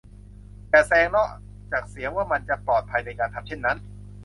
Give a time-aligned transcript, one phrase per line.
[0.69, 1.25] อย่าแซงนอ
[1.83, 3.77] กเสียจากว่ามันจะปลอดภัยในการทำเช่นนั้น